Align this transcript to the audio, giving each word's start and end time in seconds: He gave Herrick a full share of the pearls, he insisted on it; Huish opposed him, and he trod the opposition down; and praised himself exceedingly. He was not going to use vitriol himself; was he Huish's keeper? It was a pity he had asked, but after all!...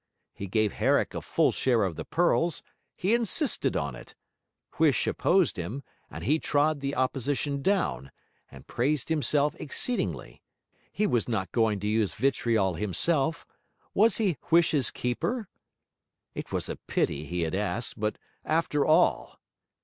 He 0.33 0.47
gave 0.47 0.71
Herrick 0.73 1.13
a 1.13 1.21
full 1.21 1.51
share 1.51 1.83
of 1.83 1.95
the 1.95 2.03
pearls, 2.03 2.63
he 2.95 3.13
insisted 3.13 3.77
on 3.77 3.95
it; 3.95 4.15
Huish 4.79 5.05
opposed 5.05 5.57
him, 5.57 5.83
and 6.09 6.23
he 6.23 6.39
trod 6.39 6.79
the 6.79 6.95
opposition 6.95 7.61
down; 7.61 8.11
and 8.49 8.65
praised 8.65 9.09
himself 9.09 9.53
exceedingly. 9.61 10.41
He 10.91 11.05
was 11.05 11.29
not 11.29 11.51
going 11.51 11.79
to 11.81 11.87
use 11.87 12.15
vitriol 12.15 12.73
himself; 12.73 13.45
was 13.93 14.17
he 14.17 14.37
Huish's 14.49 14.89
keeper? 14.89 15.47
It 16.33 16.51
was 16.51 16.67
a 16.67 16.77
pity 16.77 17.25
he 17.25 17.41
had 17.41 17.53
asked, 17.53 17.99
but 17.99 18.17
after 18.43 18.83
all!... 18.83 19.39